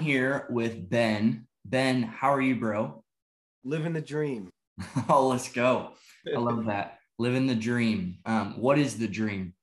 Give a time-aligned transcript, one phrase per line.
[0.00, 1.46] here with Ben.
[1.64, 3.02] Ben, how are you, bro?
[3.64, 4.50] Living the dream.
[5.08, 5.92] oh, let's go.
[6.34, 6.98] I love that.
[7.18, 8.16] Living the dream.
[8.24, 9.54] Um, what is the dream?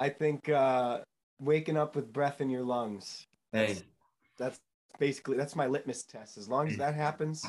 [0.00, 1.00] I think uh,
[1.40, 3.26] waking up with breath in your lungs.
[3.52, 3.86] That's, Hey.
[4.38, 4.60] that's
[4.98, 6.38] basically that's my litmus test.
[6.38, 7.44] As long as that happens,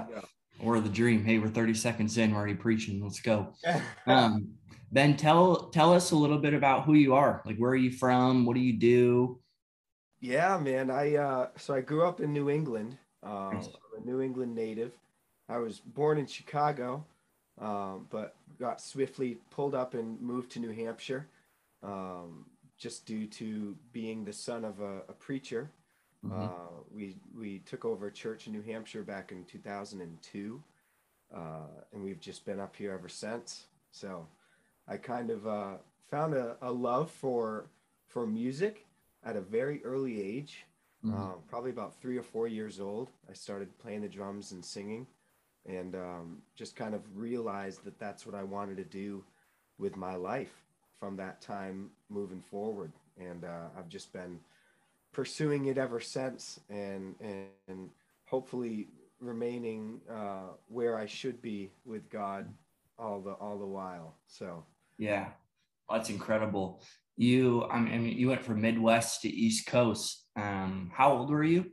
[0.62, 1.24] or the dream.
[1.24, 3.02] Hey, we're 30 seconds in, we're already preaching.
[3.02, 3.52] Let's go.
[3.64, 3.80] go.
[4.06, 4.52] Um,
[4.92, 7.42] ben, tell tell us a little bit about who you are.
[7.44, 8.44] Like where are you from?
[8.46, 9.40] What do you do?
[10.20, 10.90] Yeah, man.
[10.90, 12.96] I uh, so I grew up in New England.
[13.22, 13.66] Uh, Nice.
[13.68, 14.92] I'm a New England native.
[15.48, 17.04] I was born in Chicago,
[17.60, 21.26] um, but got swiftly pulled up and moved to New Hampshire,
[21.82, 22.46] um,
[22.78, 25.70] just due to being the son of a, a preacher.
[26.24, 26.32] Mhm.
[26.48, 30.62] Uh, we we took over a church in New Hampshire back in 2002,
[31.34, 31.38] uh,
[31.92, 33.66] and we've just been up here ever since.
[33.90, 34.26] So,
[34.86, 35.78] I kind of uh,
[36.10, 37.66] found a, a love for
[38.06, 38.86] for music
[39.24, 40.66] at a very early age.
[41.04, 41.14] Mhm.
[41.14, 45.06] Uh, probably about three or four years old, I started playing the drums and singing,
[45.66, 49.24] and um, just kind of realized that that's what I wanted to do
[49.78, 50.62] with my life
[50.98, 52.92] from that time moving forward.
[53.18, 54.40] And uh, I've just been
[55.12, 57.90] pursuing it ever since, and and, and
[58.26, 58.88] hopefully
[59.20, 62.52] remaining uh, where I should be with God
[62.98, 64.14] all the all the while.
[64.26, 64.64] So
[64.98, 65.32] Yeah,
[65.88, 66.80] that's incredible.
[67.24, 70.26] You, I mean, you went from Midwest to East Coast.
[70.36, 71.66] Um, how old were you?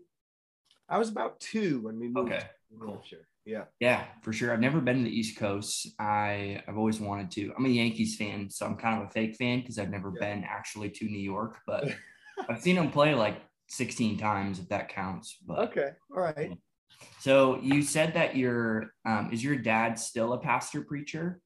[0.89, 2.45] I was about two when we moved Okay,
[2.77, 2.95] cool.
[2.95, 3.29] Hampshire.
[3.45, 3.63] Yeah.
[3.79, 4.51] Yeah, for sure.
[4.51, 5.87] I've never been to the East Coast.
[6.01, 7.53] I I've always wanted to.
[7.57, 10.35] I'm a Yankees fan, so I'm kind of a fake fan because I've never Yeah.
[10.35, 11.85] been actually to New York, but
[12.49, 15.37] I've seen them play like 16 times if that counts.
[15.47, 15.91] But Okay.
[16.13, 16.51] All right.
[17.21, 21.39] so you said that your um, is your dad still a pastor preacher?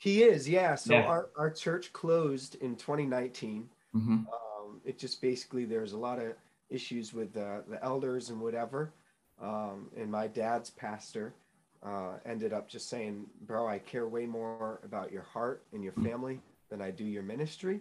[0.00, 0.76] He is, yeah.
[0.76, 1.02] So Yeah.
[1.02, 3.68] our, our church closed in 2019.
[3.94, 4.12] Mm-hmm.
[4.12, 6.32] Um, it just basically there's a lot of
[6.70, 8.92] issues with uh, the elders and whatever.
[9.38, 11.34] Um, and my dad's pastor
[11.82, 15.92] uh, ended up just saying, "Bro, I care way more about your heart and your
[15.92, 17.80] family than I do your ministry,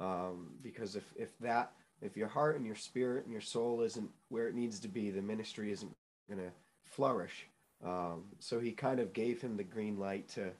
[0.00, 4.10] um, because if if that if your heart and your spirit and your soul isn't
[4.30, 5.92] where it needs to be, the ministry isn't
[6.28, 6.52] going to
[6.84, 7.46] flourish."
[7.84, 10.50] Um, so he kind of gave him the green light to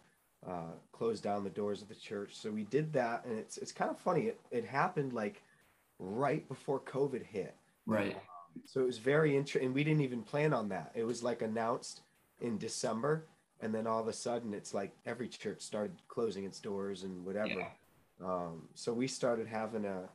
[0.47, 2.34] uh, close down the doors of the church.
[2.34, 4.22] So we did that, and it's it's kind of funny.
[4.22, 5.42] It it happened like
[5.98, 7.54] right before COVID hit.
[7.86, 8.16] Right.
[8.64, 9.66] So it was very interesting.
[9.66, 10.92] And we didn't even plan on that.
[10.94, 12.03] It was like announced
[12.41, 13.26] in December.
[13.60, 17.24] And then all of a sudden, it's like every church started closing its doors and
[17.24, 17.48] whatever.
[17.48, 17.69] Yeah.
[18.24, 20.09] Um, so we started having a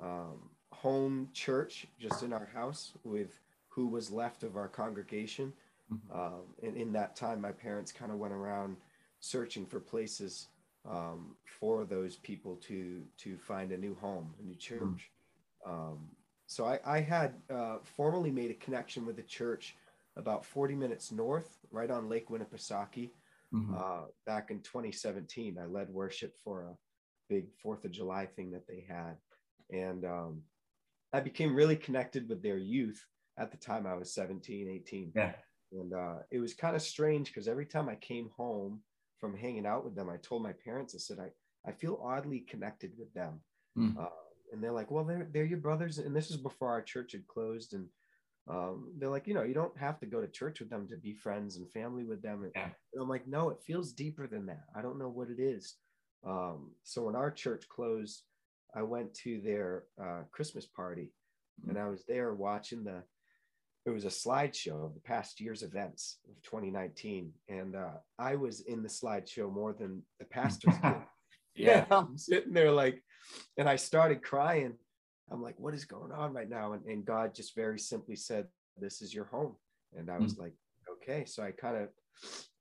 [0.00, 5.52] um, home church just in our house with who was left of our congregation.
[5.92, 6.16] Mhm.
[6.16, 8.76] Um, and in that time, my parents kind of went around
[9.22, 10.48] searching for places
[10.84, 15.12] um, for those people to to find a new home, a new church.
[15.64, 16.10] Um,
[16.46, 19.76] so I, I had uh, formally made a connection with the church
[20.16, 23.12] about 40 minutes north, right on Lake Winnipesaukee,
[23.54, 23.78] Mhm.
[23.78, 25.58] uh, back in 2017.
[25.58, 26.78] I led worship for a
[27.28, 29.18] big Fourth of July thing that they had,
[29.70, 30.42] and um,
[31.12, 33.06] I became really connected with their youth.
[33.38, 35.34] At the time, I was 17, 18, Yeah.
[35.72, 38.82] and uh, it was kind of strange because every time I came home
[39.22, 41.30] from hanging out with them, I told my parents, I said, I,
[41.70, 43.38] I feel oddly connected with them.
[43.78, 43.96] Mm.
[43.96, 44.08] Uh,
[44.52, 45.98] and they're like, well, they're, they're your brothers.
[45.98, 47.72] And this is before our church had closed.
[47.72, 47.86] And
[48.50, 50.96] um, they're like, you know, you don't have to go to church with them to
[50.96, 52.42] be friends and family with them.
[52.42, 52.70] And, Yeah.
[52.92, 54.64] and I'm like, no, it feels deeper than that.
[54.76, 55.76] I don't know what it is.
[56.26, 58.24] Um, so when our church closed,
[58.74, 61.12] I went to their uh, Christmas party
[61.68, 63.04] and I was there watching the,
[63.84, 67.32] it was a slideshow of the past year's events of 2019.
[67.48, 70.94] And uh, I was in the slideshow more than the pastors did.
[71.54, 71.84] Yeah.
[71.90, 73.02] I'm sitting there like,
[73.58, 74.72] and I started crying.
[75.30, 76.72] I'm like, what is going on right now?
[76.72, 78.46] And, and God just very simply said,
[78.78, 79.56] this is your home.
[79.94, 80.54] And I was like,
[80.94, 81.26] okay.
[81.26, 81.88] So I kind of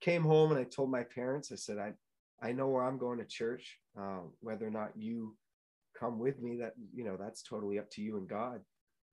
[0.02, 1.94] came home and I told my parents, I said, I,
[2.46, 3.78] I know where I'm going to church.
[3.98, 5.38] Um, whether or not you
[5.98, 8.60] come with me, that, you know, that's totally up to you and God.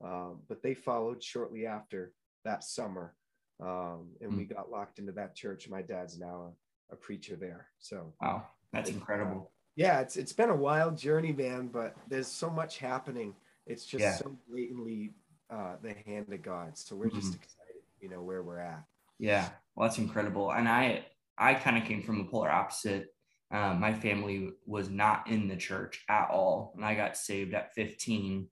[0.02, 2.12] Um, but they followed shortly after
[2.44, 3.14] that summer.
[3.60, 5.68] Um, and we got locked into that church.
[5.68, 6.52] My dad's now
[6.90, 7.66] a, a preacher there.
[7.80, 9.50] So Wow, that's incredible.
[9.74, 13.34] yeah, it's it's been a wild journey, man, but there's so much happening.
[13.66, 14.14] It's just Yeah.
[14.16, 15.14] so blatantly
[15.50, 16.76] uh, the hand of God.
[16.78, 17.36] So we're just Mhm.
[17.42, 18.84] excited, you know, where we're at.
[19.18, 20.52] Yeah, well, that's incredible.
[20.52, 21.06] And I,
[21.36, 23.14] I kind of came from the polar opposite.
[23.50, 27.74] Um, my family was not in the church at all, and I got saved at
[27.74, 28.48] 15.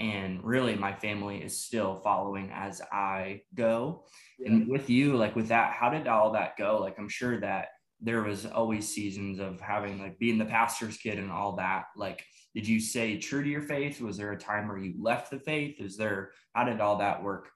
[0.00, 4.04] And really, my family is still following as I go.
[4.44, 6.78] And with you, like with that, how did all that go?
[6.80, 7.68] Like, I'm sure that
[8.00, 11.84] there was always seasons of having like being the pastor's kid and all that.
[11.94, 12.24] Like,
[12.54, 14.00] did you stay true to your faith?
[14.00, 15.78] Was there a time where you left the faith?
[15.78, 17.50] Is there, how did all that work?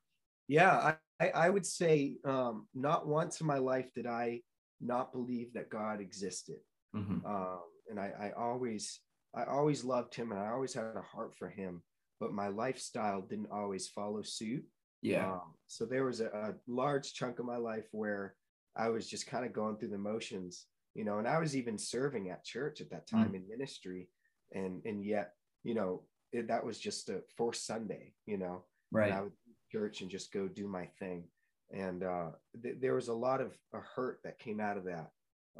[0.46, 4.42] Yeah, I, I would say um, not once in my life did I
[4.82, 6.56] not believe that God existed.
[6.94, 7.24] Mm-hmm.
[7.24, 9.00] Um, and I, I always,
[9.34, 11.82] I always loved him and I always had a heart for him,
[12.20, 14.64] but my lifestyle didn't always follow suit.
[15.02, 15.32] Yeah.
[15.32, 18.34] Um, so there was a, a large chunk of my life where
[18.76, 21.78] I was just kind of going through the motions, you know, and I was even
[21.78, 23.36] serving at church at that time mm.
[23.36, 24.08] in ministry.
[24.52, 25.32] And, and yet,
[25.62, 26.02] you know,
[26.32, 29.12] it, that was just a forced Sunday, you know, right.
[29.12, 29.32] I would
[29.70, 31.24] church and just go do my thing.
[31.70, 32.30] And uh,
[32.62, 35.10] th- there was a lot of a hurt that came out of that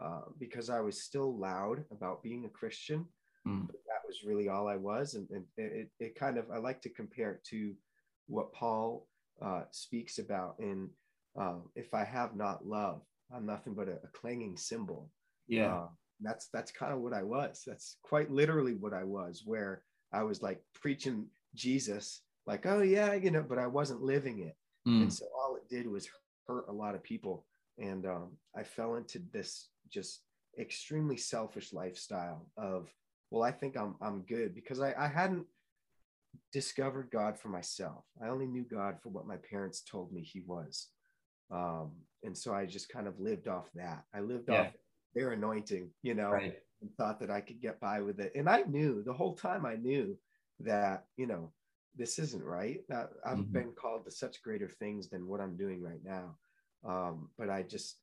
[0.01, 3.07] uh, because I was still loud about being a Christian.
[3.47, 3.67] Mm.
[3.67, 5.15] But that was really all I was.
[5.15, 7.73] And, and it, it kind of, I like to compare it to
[8.27, 9.09] what Paul
[9.43, 10.91] uh, speaks about in
[11.37, 13.03] um, if I have not love,
[13.35, 15.11] I'm nothing but a, a clanging cymbal.
[15.49, 15.75] Yeah.
[15.75, 15.87] Uh,
[16.21, 17.63] that's that's kind of what I was.
[17.67, 23.15] That's quite literally what I was, where I was like preaching Jesus, like, oh yeah,
[23.15, 24.57] you know, but I wasn't living it.
[24.89, 25.03] Mm.
[25.03, 26.09] And so all it did was
[26.47, 27.47] hurt a lot of people.
[27.79, 30.21] And um, I fell into this just
[30.59, 32.89] extremely selfish lifestyle of,
[33.35, 35.45] well, I think I'm I'm good because I, I hadn't
[36.53, 38.05] discovered God for myself.
[38.23, 40.87] I only knew God for what my parents told me he was.
[41.51, 41.93] Um,
[42.23, 44.05] and so I just kind of lived off that.
[44.15, 44.61] I lived yeah.
[44.61, 44.73] off
[45.17, 46.59] their anointing, you know, right.
[46.81, 48.33] and thought that I could get by with it.
[48.37, 50.17] And I knew the whole time I knew
[50.61, 51.53] that, you know,
[51.97, 52.81] this isn't right.
[52.91, 53.09] I've
[53.39, 53.53] mm-hmm.
[53.53, 56.37] been called to such greater things than what I'm doing right now.
[56.85, 57.97] Um, but I just,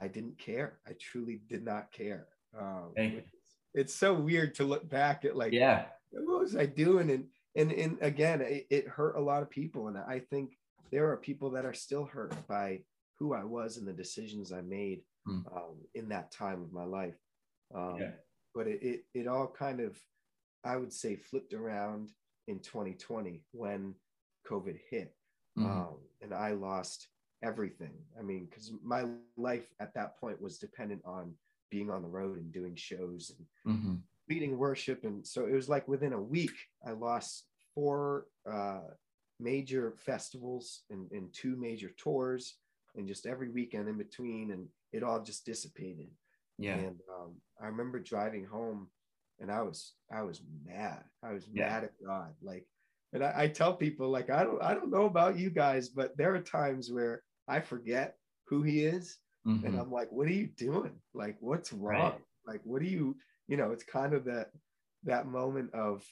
[0.00, 0.78] I didn't care.
[0.86, 2.28] I truly did not care.
[2.58, 2.92] Um,
[3.76, 7.10] it's so weird to look back at like, yeah, what was I doing?
[7.10, 9.88] And, and, and again, it, it hurt a lot of people.
[9.88, 10.56] And I think
[10.90, 12.80] there are people that are still hurt by
[13.18, 15.44] who I was and the decisions I made mm.
[15.54, 17.16] um, in that time of my life.
[17.74, 18.10] Um, yeah.
[18.54, 19.98] But it, it, it all kind of,
[20.64, 22.10] I would say, flipped around
[22.48, 23.94] in 2020 when
[24.50, 25.14] COVID hit.
[25.58, 25.64] Mm.
[25.64, 27.08] Um, and I lost
[27.42, 27.92] everything.
[28.18, 29.04] I mean, because my
[29.36, 31.34] life at that point was dependent on
[31.70, 33.94] being on the road and doing shows and mm-hmm.
[34.28, 35.04] leading worship.
[35.04, 36.54] And so it was like within a week,
[36.86, 38.80] I lost four uh,
[39.38, 42.56] major festivals and, and two major tours
[42.96, 46.08] and just every weekend in between and it all just dissipated
[46.58, 48.88] yeah and um, i remember driving home
[49.40, 51.68] and i was i was mad i was yeah.
[51.68, 52.66] mad at god like
[53.12, 56.16] and I, I, tell people like i don't i don't know about you guys but
[56.16, 58.16] there are times where i forget
[58.46, 59.66] who he is mm-hmm.
[59.66, 62.20] and i'm like what are you doing like what's wrong right.
[62.46, 63.16] like what do you
[63.48, 64.50] you know it's kind of that
[65.04, 66.04] that moment of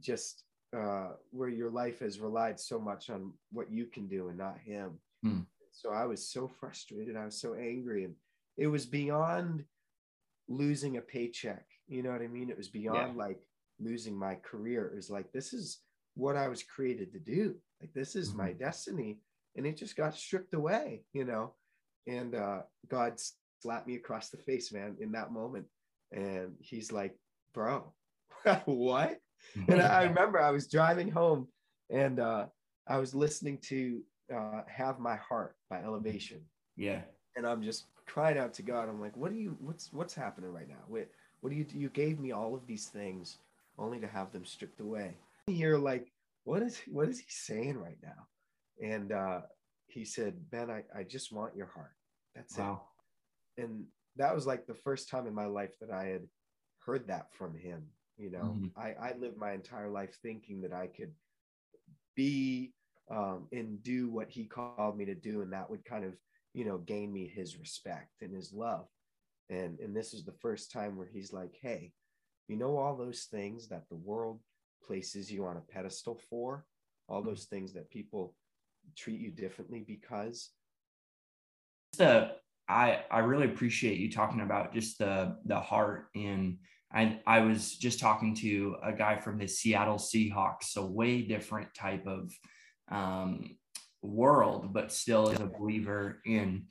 [0.00, 0.44] just
[0.76, 4.58] uh, where your life has relied so much on what you can do and not
[4.64, 4.92] him.
[5.24, 5.46] Mm.
[5.70, 7.16] So I was so frustrated.
[7.16, 8.04] I was so angry.
[8.04, 8.14] And
[8.56, 9.64] it was beyond
[10.48, 11.66] losing a paycheck.
[11.88, 12.50] You know what I mean?
[12.50, 13.24] It was beyond yeah.
[13.24, 13.40] like
[13.78, 14.86] losing my career.
[14.86, 15.80] It was like, this is
[16.14, 17.56] what I was created to do.
[17.80, 18.38] Like, this is mm-hmm.
[18.38, 19.18] my destiny.
[19.56, 21.52] And it just got stripped away, you know?
[22.06, 23.14] And uh, God
[23.60, 25.66] slapped me across the face, man, in that moment.
[26.10, 27.16] And he's like,
[27.54, 27.92] bro,
[28.64, 29.18] what?
[29.68, 31.48] and I, remember I was driving home
[31.90, 32.46] and uh,
[32.88, 34.02] I was listening to
[34.34, 36.40] uh, "Have My Heart" by Elevation.
[36.76, 37.02] Yeah.
[37.36, 38.88] And I'm just crying out to God.
[38.88, 39.56] I'm like, "What do you?
[39.60, 40.82] What's what's happening right now?
[40.88, 41.08] What
[41.40, 43.38] what do you You gave me all of these things,
[43.78, 45.16] only to have them stripped away."
[45.46, 46.10] You're like,
[46.44, 48.26] "What is what is he saying right now?"
[48.82, 49.40] And uh,
[49.92, 51.94] he said, "Ben, I I just want your heart.
[52.34, 52.82] That's wow.
[53.56, 53.84] it." And
[54.16, 56.28] that was like the first time in my life that I had
[56.84, 57.84] heard that from him
[58.16, 58.78] you know, mm-hmm.
[58.78, 61.12] I, I lived my entire life thinking that I could
[62.14, 62.72] be
[63.10, 66.12] um, and do what he called me to do, and that would kind of,
[66.54, 68.86] you know, gain me his respect and his love.
[69.50, 71.92] And and this is the first time where he's like, hey,
[72.48, 74.40] you know, all those things that the world
[74.84, 76.64] places you on a pedestal for,
[77.08, 77.30] all mm-hmm.
[77.30, 78.34] those things that people
[78.96, 80.50] treat you differently because.
[81.98, 82.32] The
[82.68, 86.58] I I really appreciate you talking about just the the heart and
[86.94, 91.74] I, I was just talking to a guy from the Seattle Seahawks, so way different
[91.74, 92.30] type of
[92.90, 93.56] um,
[94.02, 96.64] world, but still is a believer in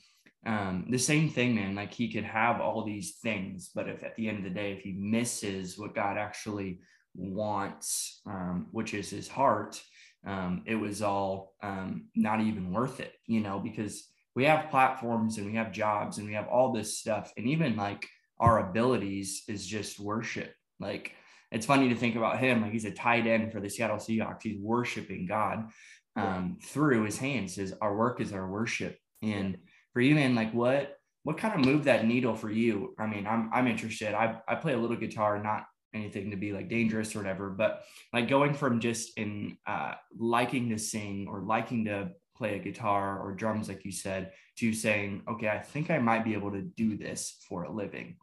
[0.46, 1.76] um, the same thing, man.
[1.76, 4.74] Like he could have all these things, but if at the end of the day,
[4.74, 6.82] if he misses what God actually
[7.16, 9.82] wants, um, which is his heart,
[10.26, 15.38] um, it was all um, not even worth it, you know, because we have platforms
[15.38, 17.32] and we have jobs and we have all this stuff.
[17.38, 18.08] And even like,
[18.42, 20.54] our abilities is just worship.
[20.80, 21.14] Like
[21.52, 22.62] it's funny to think about him.
[22.62, 24.42] Like he's a tight end for the Seattle Seahawks.
[24.42, 25.70] He's worshiping God
[26.16, 27.56] um, through his hands.
[27.56, 28.98] His our work is our worship.
[29.22, 29.60] And
[29.94, 32.96] for you, man, like what what kind of moved that needle for you?
[33.00, 34.16] I mean, I'm I'm interested.
[34.16, 37.84] I I play a little guitar, not anything to be like dangerous or whatever, but
[38.14, 43.20] like going from just in uh, liking to sing or liking to play a guitar
[43.20, 46.62] or drums, like you said, to saying, okay, I think I might be able to
[46.62, 48.16] do this for a living.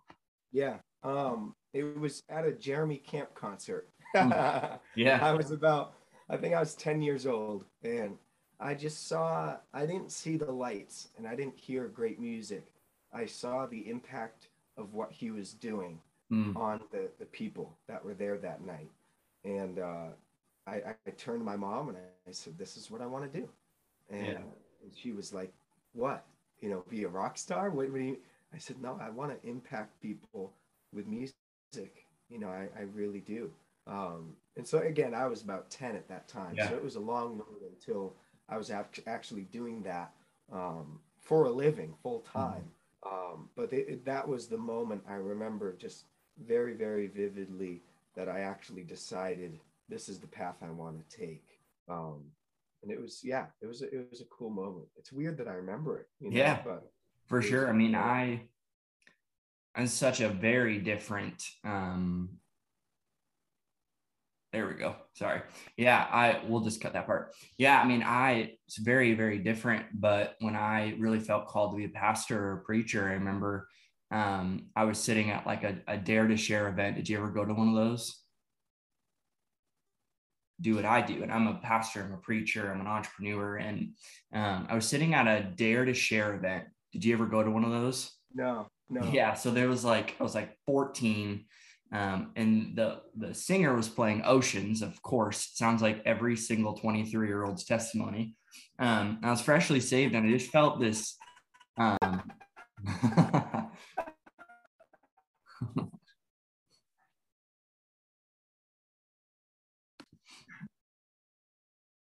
[0.52, 0.76] Yeah.
[1.02, 3.90] Um, it was at a Jeremy Camp concert.
[4.14, 4.30] Hmm.
[4.96, 5.20] yeah.
[5.22, 5.94] I was about,
[6.28, 8.16] I think I was 10 years old and
[8.60, 12.66] I just saw, I didn't see the lights and I didn't hear great music.
[13.12, 16.00] I saw the impact of what he was doing
[16.32, 16.56] mm.
[16.56, 18.90] on the, the people that were there that night.
[19.44, 20.08] And uh,
[20.66, 23.40] I, I turned to my mom and I, said, This is what I want to
[23.40, 23.48] do.
[24.10, 24.38] And, yeah.
[24.82, 25.52] and she was like,
[25.92, 26.24] What?
[26.60, 27.70] You know, be a rock star?
[27.70, 28.18] What, what do you?
[28.54, 30.52] I said, No, I want to impact people
[30.92, 31.34] with music.
[32.28, 33.50] You know, I, I really do.
[33.86, 36.54] Um, and so again, I was about 10 at that time.
[36.56, 36.68] Yeah.
[36.68, 38.14] So it was a long road until
[38.48, 38.70] I was
[39.06, 40.12] actually doing that
[40.52, 42.64] um, for a living full time.
[43.04, 43.34] Mm-hmm.
[43.34, 46.04] Um, but it, that was the moment I remember just
[46.46, 47.82] very, very vividly
[48.16, 51.44] that I actually decided this is the path I want to take.
[51.88, 52.24] Um,
[52.82, 54.86] and it was, yeah, it was, a, it was a cool moment.
[54.96, 56.06] It's weird that I remember it.
[56.20, 56.90] You know, yeah, but
[57.26, 57.68] for sure.
[57.68, 58.42] I mean, I,
[59.74, 62.30] I'm such a very different, um,
[64.52, 64.96] there we go.
[65.12, 65.42] Sorry.
[65.76, 67.34] Yeah, I will just cut that part.
[67.58, 69.86] Yeah, I mean, I it's very, very different.
[69.92, 73.68] But when I really felt called to be a pastor or a preacher, I remember
[74.10, 76.96] um, I was sitting at like a, a dare to share event.
[76.96, 78.20] Did you ever go to one of those?
[80.60, 81.22] Do what I do.
[81.22, 83.56] And I'm a pastor, I'm a preacher, I'm an entrepreneur.
[83.56, 83.94] And
[84.32, 86.64] um, I was sitting at a dare to share event.
[86.92, 88.12] Did you ever go to one of those?
[88.34, 89.08] No, no.
[89.12, 89.34] Yeah.
[89.34, 91.44] So there was like, I was like 14.
[91.90, 95.52] Um, and the the singer was playing Oceans, of course.
[95.54, 98.34] Sounds like every single 23 year old's testimony.
[98.78, 101.16] Um, I was freshly saved, and I just felt this
[101.78, 102.22] um,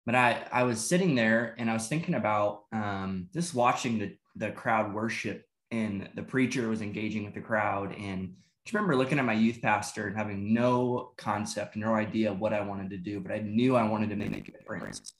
[0.04, 4.16] but I, I was sitting there and I was thinking about um, just watching the,
[4.36, 7.94] the crowd worship and the preacher was engaging with the crowd.
[7.96, 8.34] And
[8.66, 12.60] I remember looking at my youth pastor and having no concept, no idea what I
[12.60, 15.14] wanted to do, but I knew I wanted to make a difference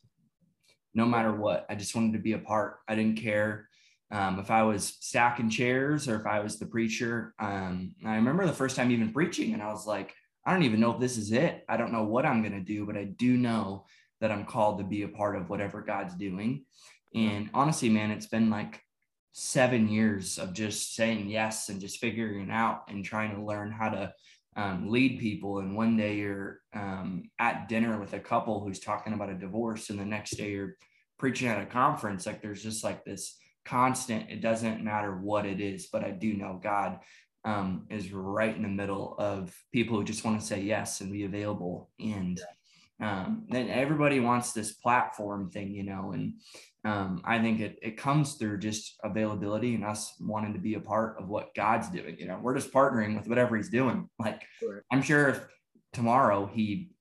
[0.95, 1.67] no matter what.
[1.69, 2.79] I just wanted to be a part.
[2.89, 3.69] I didn't care
[4.11, 7.35] um, if I was stacking chairs or if I was the preacher.
[7.39, 10.81] Um, I remember the first time even preaching, and I was like, I don't even
[10.81, 11.65] know if this is it.
[11.69, 13.87] I don't know what I'm going to do, but I do know
[14.23, 16.65] that I'm called to be a part of whatever God's doing.
[17.15, 18.81] And honestly, man, it's been like
[19.33, 23.73] seven years of just saying yes and just figuring it out and trying to learn
[23.73, 24.15] how to
[24.55, 25.59] um, lead people.
[25.59, 29.91] And one day you're um, at dinner with a couple who's talking about a divorce,
[29.91, 30.77] and the next day you're
[31.19, 32.25] preaching at a conference.
[32.25, 34.31] Like there's just like this constant.
[34.31, 37.01] It doesn't matter what it is, but I do know God
[37.45, 41.11] um, is right in the middle of people who just want to say yes and
[41.11, 41.91] be available.
[41.99, 42.41] And
[43.03, 46.35] um, then everybody wants this platform thing, you know, and
[46.85, 50.81] um, I think it, it comes through just availability and us wanting to be a
[50.81, 52.17] part of what God's doing.
[52.19, 54.09] You know, we're just partnering with whatever He's doing.
[54.19, 54.85] Like, sure.
[54.93, 55.41] I'm sure if
[55.93, 56.93] tomorrow He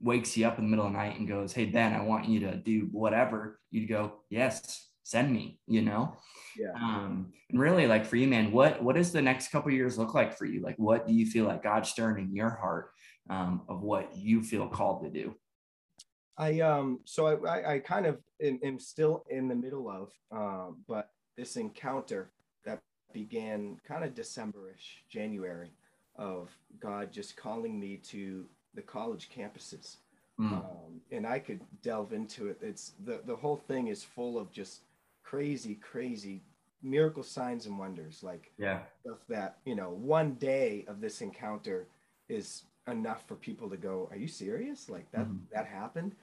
[0.00, 2.28] wakes you up in the middle of the night and goes, Hey, Ben, I want
[2.28, 6.16] you to do whatever, you'd go, Yes, send me, you know?
[6.56, 6.72] Yeah.
[6.74, 10.14] Um, and really like for you, man, what what does the next couple years look
[10.14, 10.60] like for you?
[10.62, 12.90] Like what do you feel like God's stirring in your heart
[13.28, 15.34] um, of what you feel called to do?
[16.38, 20.12] I um so I I, I kind of am, am, still in the middle of
[20.30, 22.30] um, but this encounter
[22.64, 22.80] that
[23.12, 25.72] began kind of Decemberish, January,
[26.16, 29.96] of God just calling me to the college campuses.
[30.38, 30.52] Mm.
[30.52, 32.58] Um, and I could delve into it.
[32.62, 34.82] It's the the whole thing is full of just
[35.24, 36.42] crazy, crazy
[36.82, 38.22] miracle signs and wonders.
[38.22, 41.88] Like yeah, stuff that you know, one day of this encounter
[42.28, 44.88] is enough for people to go, "Are you serious?
[44.88, 45.38] Like that mm-hmm.
[45.52, 46.14] that happened?"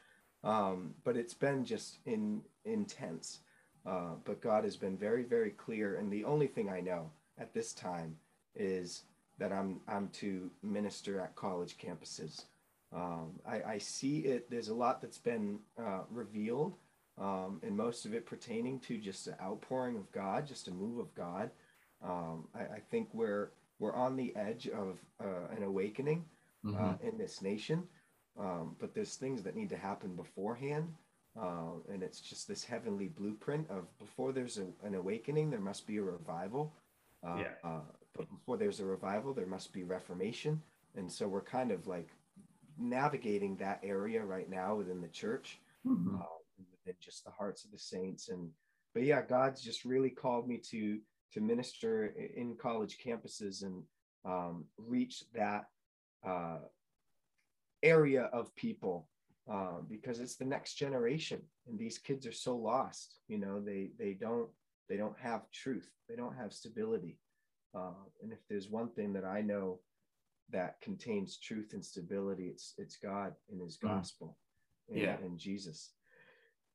[0.46, 3.40] Um, but it's been just in intense.
[3.86, 7.54] Uh, but God has been very, very clear, and the only thing I know at
[7.54, 8.16] this time
[8.56, 9.04] is
[9.38, 12.46] that I'm I'm to minister at college campuses.
[12.96, 14.50] Um, I, I see it.
[14.50, 16.78] There's a lot that's been uh, revealed
[17.18, 21.00] um, and most of it pertaining to just an outpouring of God, just a move
[21.00, 21.50] of God.
[22.04, 26.26] Um, I, I, think we're we're on the edge of uh, an awakening
[26.66, 26.84] uh, mm-hmm.
[26.84, 27.84] uh, in this nation,
[28.40, 30.94] um, but there's things that need to happen beforehand,
[31.40, 35.88] uh, and it's just this heavenly blueprint of before there's a, an awakening, there must
[35.88, 36.74] be a revival.
[37.26, 37.70] Uh, yeah.
[37.70, 37.82] Uh,
[38.16, 40.62] but before there's a revival, there must be reformation,
[40.96, 42.10] and so we're kind of like
[42.78, 45.60] navigating that area right now within the church.
[45.86, 46.18] Mm-hmm
[46.86, 48.30] than just the hearts of the saints.
[48.30, 48.50] And
[48.94, 51.00] but yeah, God's just really called me to
[51.34, 53.84] to minister in college campuses and
[54.24, 55.66] um, reach that
[56.26, 56.60] uh,
[57.86, 59.08] area of people
[59.52, 63.92] uh, because it's the next generation and these kids are so lost you know they
[64.00, 64.50] they don't
[64.90, 67.20] they don't have truth they don't have stability
[67.78, 69.80] uh, and if there's one thing that i know
[70.52, 73.88] that contains truth and stability it's it's god and his mm.
[73.88, 74.36] gospel
[74.92, 74.96] mm.
[74.96, 75.18] and, yeah.
[75.24, 75.92] and jesus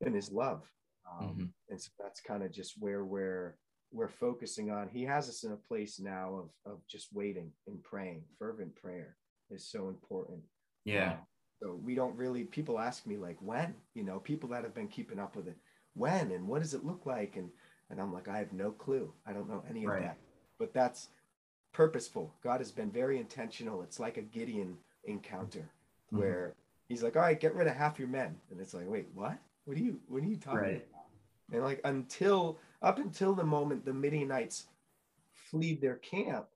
[0.05, 0.63] and his love
[1.11, 1.45] um, mm-hmm.
[1.71, 3.57] and so that's kind of just where we're
[3.93, 7.83] we're focusing on he has us in a place now of of just waiting and
[7.83, 9.17] praying fervent prayer
[9.51, 10.41] is so important
[10.85, 11.17] yeah.
[11.63, 14.89] So we don't really people ask me like when you know people that have been
[14.89, 15.57] keeping up with it
[15.95, 17.37] when and what does it look like?
[17.37, 17.51] And
[17.91, 19.13] and i'm like i have no clue.
[19.27, 19.99] I don't know any right.
[19.99, 20.17] of that.
[20.59, 21.09] But that's
[21.73, 22.35] purposeful.
[22.43, 23.83] God has been very intentional.
[23.83, 25.71] It's like a gideon encounter
[26.13, 26.19] mm-hmm.
[26.19, 26.55] where
[26.89, 28.37] he's like all right get rid of half your men.
[28.51, 29.39] And it's like wait what?
[29.67, 30.87] What are you what are you talking right.
[30.91, 31.05] about?
[31.53, 34.67] And like until up until the moment the Midianites
[35.51, 36.47] fled their camp,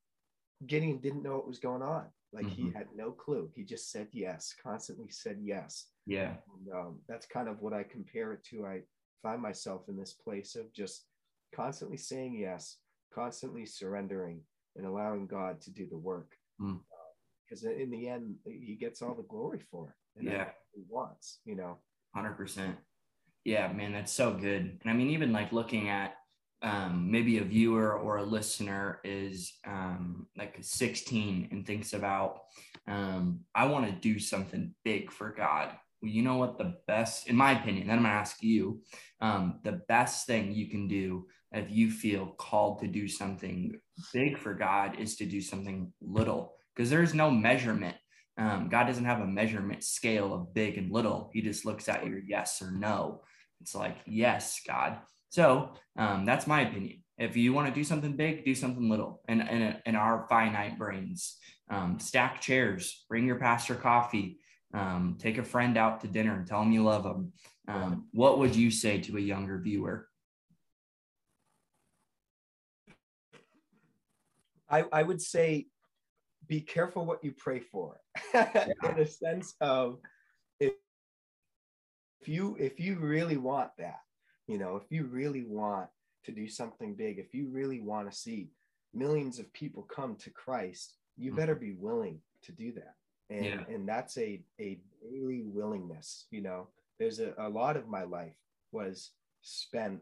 [0.66, 2.04] Gideon didn't know what was going on.
[2.34, 2.66] Like mm-hmm.
[2.66, 3.48] he had no clue.
[3.54, 5.86] He just said yes, constantly said yes.
[6.06, 6.32] Yeah.
[6.58, 8.66] And, um, that's kind of what I compare it to.
[8.66, 8.80] I
[9.22, 11.04] find myself in this place of just
[11.54, 12.78] constantly saying yes,
[13.14, 14.40] constantly surrendering
[14.76, 16.32] and allowing God to do the work.
[16.58, 17.68] Because mm.
[17.68, 20.18] uh, in the end, he gets all the glory for it.
[20.18, 20.48] And yeah.
[20.74, 21.78] He wants, you know.
[22.16, 22.74] 100%.
[23.44, 24.78] Yeah, man, that's so good.
[24.82, 26.14] And I mean, even like looking at
[26.64, 32.40] um, maybe a viewer or a listener is um, like 16 and thinks about,
[32.88, 35.68] um, I want to do something big for God.
[36.00, 36.56] Well, you know what?
[36.56, 38.80] The best, in my opinion, then I'm going to ask you
[39.20, 43.78] um, the best thing you can do if you feel called to do something
[44.14, 47.96] big for God is to do something little because there's no measurement.
[48.38, 51.30] Um, God doesn't have a measurement scale of big and little.
[51.34, 53.20] He just looks at your yes or no.
[53.60, 54.98] It's like, yes, God.
[55.34, 57.02] So um, that's my opinion.
[57.18, 59.20] If you want to do something big, do something little.
[59.26, 61.38] And in, in, our finite brains,
[61.68, 64.38] um, stack chairs, bring your pastor coffee,
[64.74, 67.32] um, take a friend out to dinner and tell them you love them.
[67.66, 70.06] Um, what would you say to a younger viewer?
[74.70, 75.66] I, I would say
[76.46, 77.96] be careful what you pray for
[78.34, 78.70] yeah.
[78.84, 79.98] in a sense of
[80.60, 80.74] if,
[82.20, 83.98] if you if you really want that
[84.46, 85.88] you know if you really want
[86.24, 88.48] to do something big if you really want to see
[88.92, 91.40] millions of people come to christ you mm-hmm.
[91.40, 92.94] better be willing to do that.
[93.30, 93.60] And yeah.
[93.68, 96.68] and that's a a daily willingness you know?
[96.98, 98.36] There's a, a lot of my life
[98.70, 99.10] was
[99.42, 100.00] spent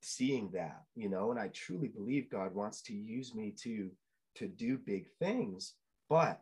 [0.00, 1.30] seeing that you know?
[1.30, 3.90] And i truly believe god wants to use me to
[4.36, 5.74] to do big things
[6.08, 6.40] but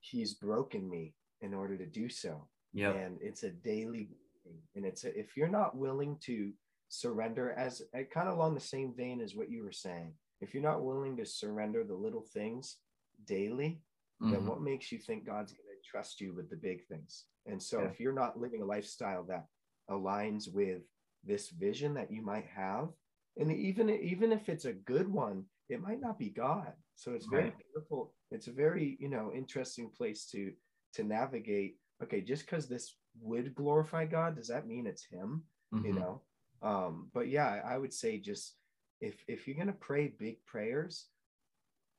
[0.00, 2.46] he's broken me in order to do so.
[2.72, 4.08] Yeah and it's a daily
[4.74, 6.52] and it's a, if you're not willing to
[6.88, 10.54] surrender as uh, kind of along the same vein as what you were saying if
[10.54, 12.76] you're not willing to surrender the little things
[13.26, 13.80] daily
[14.22, 14.32] mm-hmm.
[14.32, 17.62] then what makes you think god's going to trust you with the big things and
[17.62, 17.86] so yeah.
[17.86, 19.46] if you're not living a lifestyle that
[19.90, 20.82] aligns with
[21.24, 22.88] this vision that you might have
[23.36, 27.26] and even even if it's a good one it might not be god so it's
[27.26, 27.54] very right.
[27.58, 30.52] beautiful it's a very you know interesting place to
[30.94, 35.42] to navigate okay just because this would glorify God, does that mean it's him?
[35.74, 35.86] Mm-hmm.
[35.86, 36.20] You know?
[36.62, 38.54] Um, but yeah, I would say just
[39.00, 41.06] if if you're gonna pray big prayers,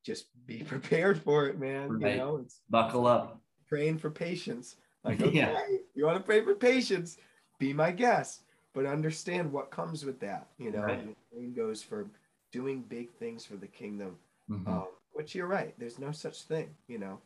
[0.05, 1.99] just be prepared for it, man.
[1.99, 2.13] Right.
[2.13, 3.41] You know, it's buckle up.
[3.67, 4.75] Praying for patience.
[5.03, 5.59] Like, okay, yeah.
[5.93, 7.17] you want to pray for patience,
[7.59, 8.41] be my guest,
[8.73, 10.47] but understand what comes with that.
[10.57, 11.15] You know, right.
[11.33, 12.07] the goes for
[12.51, 14.15] doing big things for the kingdom.
[14.49, 14.67] Mm-hmm.
[14.67, 15.73] Um, which you're right.
[15.77, 17.19] There's no such thing, you know.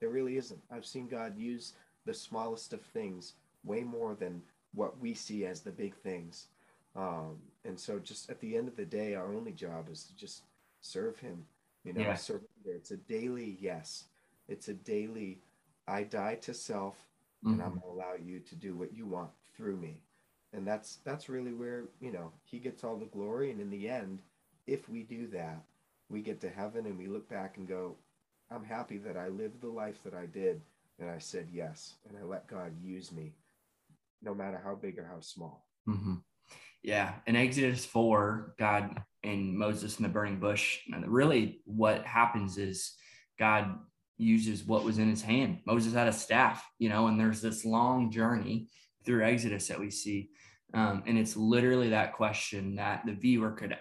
[0.00, 0.60] There really isn't.
[0.70, 1.72] I've seen God use
[2.06, 3.34] the smallest of things
[3.64, 4.42] way more than
[4.74, 6.46] what we see as the big things.
[6.96, 10.16] Um, and so, just at the end of the day, our only job is to
[10.16, 10.42] just
[10.80, 11.44] serve Him.
[11.84, 12.14] You know, yeah.
[12.14, 12.46] surrender.
[12.66, 14.04] It's a daily yes.
[14.48, 15.40] It's a daily.
[15.86, 16.96] I die to self,
[17.44, 17.54] mm-hmm.
[17.54, 17.80] and I'm mm-hmm.
[17.80, 20.02] gonna allow you to do what you want through me.
[20.52, 23.50] And that's that's really where you know He gets all the glory.
[23.50, 24.22] And in the end,
[24.66, 25.62] if we do that,
[26.08, 27.96] we get to heaven and we look back and go,
[28.50, 30.60] I'm happy that I lived the life that I did
[31.00, 33.34] and I said yes, and I let God use me,
[34.22, 35.66] no matter how big or how small.
[35.88, 36.16] Mm-hmm.
[36.82, 40.80] Yeah, in Exodus four, God and Moses in the burning bush.
[40.92, 42.92] And Really, what happens is
[43.38, 43.78] God
[44.16, 45.60] uses what was in his hand.
[45.66, 48.68] Moses had a staff, you know, and there's this long journey
[49.04, 50.30] through Exodus that we see.
[50.72, 53.76] Um, and it's literally that question that the viewer could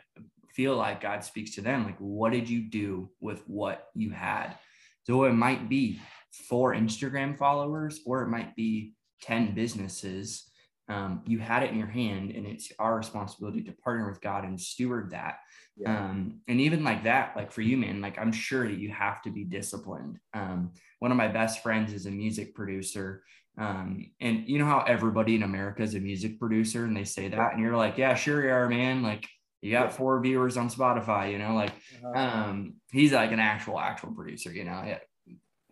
[0.54, 4.56] feel like God speaks to them like, what did you do with what you had?
[5.04, 6.00] So it might be
[6.32, 10.46] four Instagram followers, or it might be 10 businesses.
[10.90, 14.44] um, you had it in your hand and it's our responsibility to partner with god
[14.44, 15.36] and steward that.
[15.78, 16.10] Yeah.
[16.10, 19.22] um, and even like that like for you man like i'm sure that you have
[19.22, 20.20] to be disciplined.
[20.34, 23.24] Um, one of my best friends is a music producer.
[23.58, 27.28] Um, and you know how everybody in america is a music producer and they say
[27.30, 27.54] that?
[27.54, 29.04] And you're like yeah sure you are man.
[29.04, 29.28] Like
[29.62, 32.18] you got four viewers on spotify you know like uh-huh.
[32.18, 34.82] um, he's like an actual actual producer you know?
[34.86, 35.00] Yeah,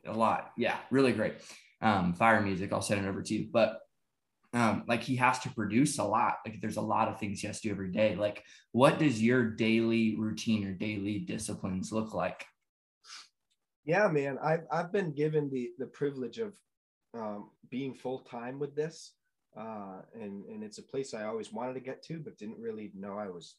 [0.08, 0.52] a lot.
[0.58, 1.36] Yeah really great.
[1.82, 3.48] Um, fire music i'll send it over to you.
[3.52, 3.80] But
[4.54, 6.38] um, like he has to produce a lot.
[6.46, 8.16] Like there's a lot of things he has to do every day.
[8.16, 12.46] Like what does your daily routine or daily disciplines look like?
[13.88, 16.54] Yeah man i've, I've been given the the privilege of
[17.14, 19.14] um, being full-time with this
[19.58, 22.92] uh, and and it's a place i always wanted to get to but didn't really
[22.94, 23.56] know i was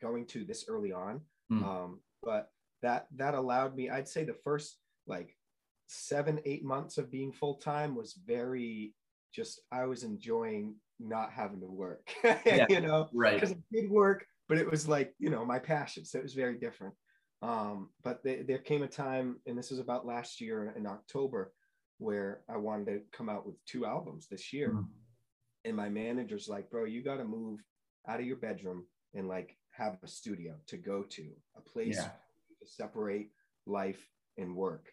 [0.00, 1.20] going to this early on.
[1.52, 1.62] Mm.
[1.64, 2.50] um, but
[2.82, 5.36] that that allowed me i'd say the first like
[5.88, 8.94] seven eight months of being full-time was very
[9.34, 13.34] just I was enjoying not having to work, yeah, you know, right?
[13.34, 16.34] Because it did work, but it was like you know my passion, so it was
[16.34, 16.94] very different.
[17.40, 21.52] Um, but they, there came a time, and this was about last year in October,
[21.98, 24.86] where I wanted to come out with two albums this year, mm-hmm.
[25.64, 27.60] and my manager's like, "Bro, you got to move
[28.08, 32.10] out of your bedroom and like have a studio to go to, a place yeah.
[32.60, 33.30] to separate
[33.66, 34.04] life
[34.36, 34.86] and work."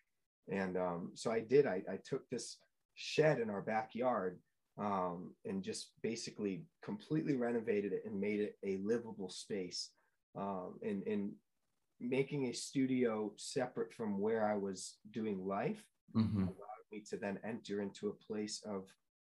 [0.52, 1.66] And um, so I did.
[1.66, 2.58] I, I took this
[2.96, 4.40] shed in our backyard
[4.78, 9.90] um, and just basically completely renovated it and made it a livable space.
[10.38, 11.32] Um, and, and
[12.00, 15.82] making a studio separate from where I was doing life
[16.16, 16.42] mm-hmm.
[16.42, 18.86] allowed me to then enter into a place of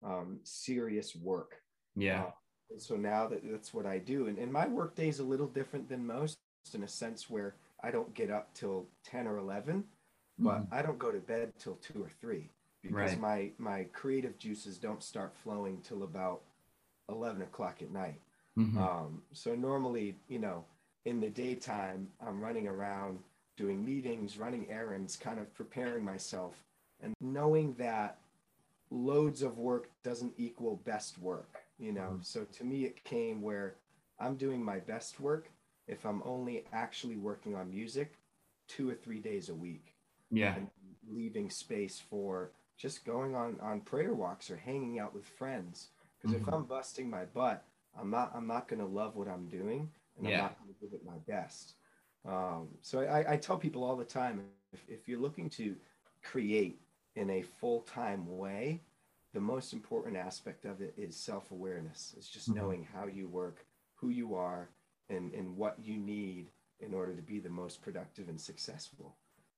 [0.04, 1.56] um, serious work.
[1.96, 2.24] Yeah.
[2.24, 2.32] Uh,
[2.78, 4.28] so now that that's what I do.
[4.28, 6.38] And, and my work day is a little different than most
[6.74, 9.84] in a sense where I don't get up till 10 or 11,
[10.42, 10.74] but mm-hmm.
[10.74, 12.50] I don't go to bed till two or three
[12.82, 13.20] because right.
[13.20, 16.42] my my creative juices don't start flowing till about
[17.10, 18.20] 11 o'clock at night
[18.58, 18.78] mm-hmm.
[18.78, 20.64] um, so normally you know
[21.06, 23.20] in the daytime i'm running around
[23.58, 26.56] doing meetings running errands kind of preparing myself
[27.02, 28.18] and knowing that
[28.90, 32.22] loads of work doesn't equal best work you know mm-hmm.
[32.22, 33.76] so to me it came where
[34.20, 35.50] i'm doing my best work
[35.88, 38.14] if i'm only actually working on music
[38.68, 39.91] two or three days a week
[40.32, 40.56] yeah
[41.12, 45.90] leaving space for just going on on prayer walks or hanging out with friends.
[46.18, 46.48] Because mm-hmm.
[46.48, 47.64] if I'm busting my butt,
[48.00, 50.36] I'm not I'm not gonna love what I'm doing, and yeah.
[50.36, 51.74] I'm not gonna give it my best.
[52.28, 55.76] Um, so I, I tell people all the time, if, if you're looking to
[56.24, 56.80] create
[57.16, 58.82] in a full time way,
[59.34, 62.14] the most important aspect of it is self awareness.
[62.18, 62.60] It's just mm-hmm.
[62.60, 63.66] knowing how you work,
[63.96, 64.70] who you are,
[65.10, 69.16] and and what you need in order to be the most productive and successful.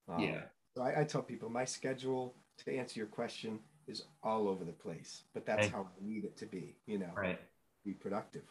[0.10, 0.42] Um, yeah.
[0.76, 4.72] So I, I tell people my schedule to answer your question is all over the
[4.72, 5.72] place, but that's right.
[5.72, 7.40] how I need it to be, you know, right.
[7.86, 8.44] Be productive.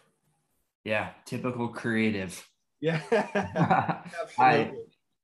[0.85, 1.11] Yeah.
[1.25, 2.47] Typical creative.
[2.81, 3.01] Yeah.
[4.39, 4.73] I,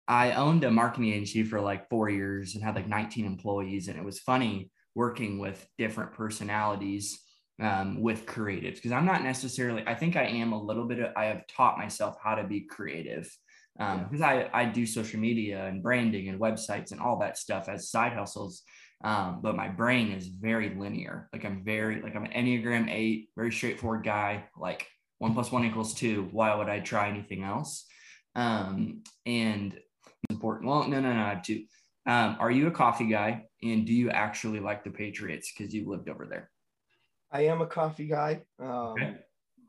[0.07, 3.89] I owned a marketing agency for like four years and had like 19 employees.
[3.89, 7.21] And it was funny working with different personalities
[7.61, 11.13] um, with creatives because I'm not necessarily, I think I am a little bit, of,
[11.17, 13.29] I have taught myself how to be creative
[13.79, 17.69] because um, I, I do social media and branding and websites and all that stuff
[17.69, 18.63] as side hustles.
[19.05, 21.29] Um, but my brain is very linear.
[21.33, 24.45] Like I'm very like I'm an Enneagram eight, very straightforward guy.
[24.57, 24.89] Like
[25.19, 26.29] one plus one equals two.
[26.33, 27.87] Why would I try anything else?
[28.35, 29.79] Um, and
[30.29, 30.69] important.
[30.69, 31.65] Well, no, no, no, I have two.
[32.07, 33.45] Um, are you a coffee guy?
[33.63, 36.51] And do you actually like the Patriots because you lived over there?
[37.31, 38.43] I am a coffee guy.
[38.59, 39.17] Um, okay.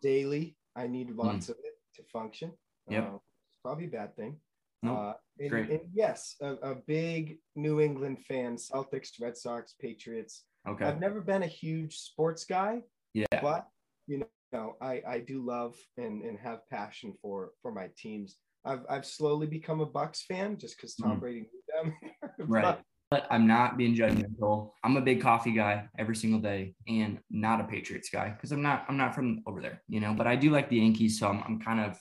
[0.01, 1.49] Daily, I need lots mm.
[1.49, 2.53] of it to function.
[2.89, 3.03] Yep.
[3.03, 3.17] Uh,
[3.63, 4.37] probably a bad thing.
[4.81, 4.97] Nope.
[4.97, 10.43] Uh, and, and, yes, a, a, big New England fan, Celtics, Red Sox, Patriots.
[10.67, 10.85] Okay.
[10.85, 12.81] I've never been a huge sports guy.
[13.13, 13.25] Yeah.
[13.41, 13.67] But
[14.07, 18.37] you know, I, I do love and, and have passion for for my teams.
[18.65, 21.19] I've I've slowly become a Bucs fan just because Tom mm.
[21.19, 21.93] Brady moved
[22.39, 22.47] them.
[22.47, 22.79] right.
[23.11, 24.73] But I'm not being judgmental.
[24.83, 28.61] I'm a big coffee guy every single day and not a Patriots guy because I'm
[28.61, 31.19] not I'm not from over there, you know, but I do like the Yankees.
[31.19, 31.99] So I'm, I'm kind of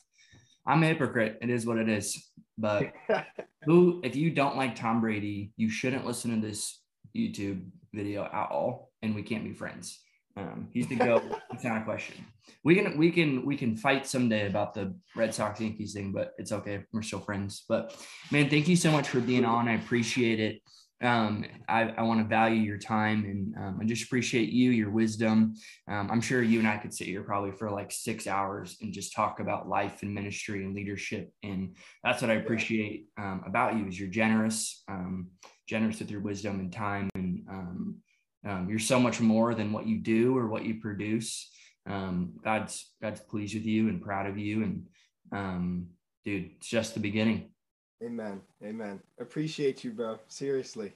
[0.69, 1.39] I'm a hypocrite.
[1.41, 2.31] It is what it is.
[2.59, 2.93] But
[3.65, 6.81] who, if you don't like Tom Brady, you shouldn't listen to this
[7.17, 9.99] YouTube video at all, and we can't be friends.
[10.37, 11.23] Um, he's the go.
[11.53, 12.25] it's not a question.
[12.65, 16.33] We can we can we can fight someday about the Red Sox Yankees thing, but
[16.37, 16.85] it's okay.
[16.93, 17.65] We're still friends.
[17.67, 17.97] But
[18.31, 19.69] man, thank you so much for being on.
[19.69, 20.61] I appreciate it
[21.01, 24.91] um, I, I want to value your time and um, I just appreciate you, your
[24.91, 25.55] wisdom.
[25.89, 28.93] Um, I'm sure you and I could sit here probably for like six hours and
[28.93, 31.31] just talk about life and ministry and leadership.
[31.43, 35.29] And that's what I appreciate um, about you is you're generous, um,
[35.69, 37.11] generous with your wisdom and time.
[37.15, 37.97] And um,
[38.47, 41.51] um, you're so much more than what you do or what you produce.
[41.87, 44.87] Um, God's God's pleased with you and proud of you, and
[45.33, 45.87] um,
[46.25, 47.51] dude, it's just the beginning.
[48.03, 48.41] Amen.
[48.65, 49.01] Amen.
[49.21, 50.19] Appreciate you, bro.
[50.29, 50.93] Seriously.